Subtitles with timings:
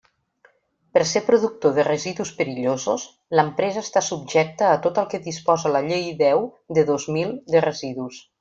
[0.97, 3.05] Per ser productor de residus perillosos,
[3.41, 6.45] l'empresa està subjecta a tot el que disposa la Llei deu
[6.79, 8.23] de dos mil, de residus.